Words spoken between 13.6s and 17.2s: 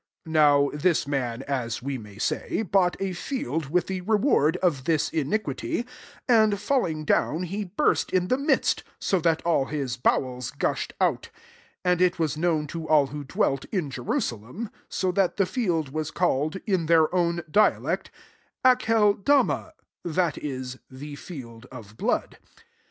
in Jerusalem; so that the field was called, in their